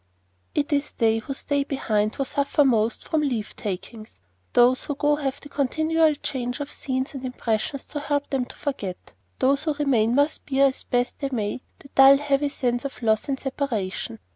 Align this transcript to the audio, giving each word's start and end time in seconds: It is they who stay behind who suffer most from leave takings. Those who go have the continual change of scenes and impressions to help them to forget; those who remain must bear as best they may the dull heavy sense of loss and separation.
It 0.55 0.73
is 0.73 0.93
they 0.97 1.19
who 1.19 1.35
stay 1.35 1.63
behind 1.63 2.15
who 2.15 2.25
suffer 2.25 2.65
most 2.65 3.07
from 3.07 3.21
leave 3.21 3.55
takings. 3.55 4.19
Those 4.53 4.85
who 4.85 4.95
go 4.95 5.17
have 5.17 5.39
the 5.39 5.47
continual 5.49 6.15
change 6.15 6.59
of 6.59 6.71
scenes 6.71 7.13
and 7.13 7.23
impressions 7.23 7.85
to 7.93 7.99
help 7.99 8.31
them 8.31 8.45
to 8.45 8.55
forget; 8.55 9.13
those 9.37 9.65
who 9.65 9.75
remain 9.75 10.15
must 10.15 10.43
bear 10.47 10.65
as 10.65 10.81
best 10.81 11.19
they 11.19 11.29
may 11.31 11.61
the 11.77 11.89
dull 11.89 12.17
heavy 12.17 12.49
sense 12.49 12.83
of 12.83 13.03
loss 13.03 13.29
and 13.29 13.39
separation. 13.39 14.17